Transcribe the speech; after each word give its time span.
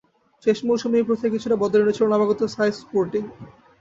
শেষ 0.43 0.57
মৌসুমে 0.67 0.97
এই 0.99 1.07
প্রথায় 1.07 1.31
কিছুটা 1.33 1.55
বদল 1.63 1.79
এনেছিল 1.83 2.05
নবাগত 2.07 2.41
সাইফ 2.55 2.73
স্পোর্টিং। 2.83 3.23